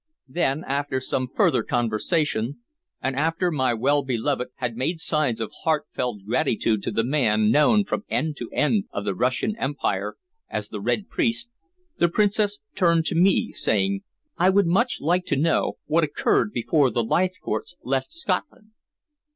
Then, 0.27 0.63
after 0.65 0.99
some 0.99 1.27
further 1.31 1.61
conversation, 1.61 2.57
and 3.03 3.15
after 3.15 3.51
my 3.51 3.75
well 3.75 4.01
beloved 4.01 4.47
had 4.55 4.75
made 4.75 4.99
signs 4.99 5.39
of 5.39 5.51
heartfelt 5.61 6.21
gratitude 6.25 6.81
to 6.81 6.91
the 6.91 7.03
man 7.03 7.51
known 7.51 7.83
from 7.85 8.05
end 8.09 8.35
to 8.37 8.49
end 8.51 8.85
of 8.91 9.05
the 9.05 9.13
Russian 9.13 9.55
empire 9.59 10.15
as 10.49 10.69
"The 10.69 10.81
Red 10.81 11.07
Priest," 11.07 11.51
the 11.99 12.09
Princess 12.09 12.61
turned 12.73 13.05
to 13.05 13.15
me, 13.15 13.51
saying: 13.51 14.01
"I 14.39 14.49
would 14.49 14.65
much 14.65 15.01
like 15.01 15.25
to 15.25 15.35
know 15.35 15.73
what 15.85 16.03
occurred 16.03 16.51
before 16.51 16.89
the 16.89 17.03
Leithcourts 17.03 17.75
left 17.83 18.11
Scotland." 18.11 18.71